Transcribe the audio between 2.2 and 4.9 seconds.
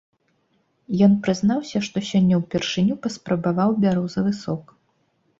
ўпершыню паспрабаваў бярозавы сок.